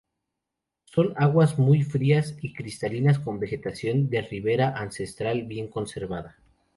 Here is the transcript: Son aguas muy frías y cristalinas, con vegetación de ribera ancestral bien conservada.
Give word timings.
Son 0.85 1.13
aguas 1.15 1.59
muy 1.59 1.83
frías 1.83 2.35
y 2.41 2.53
cristalinas, 2.53 3.19
con 3.19 3.37
vegetación 3.39 4.09
de 4.09 4.23
ribera 4.23 4.69
ancestral 4.81 5.43
bien 5.43 5.67
conservada. 5.67 6.37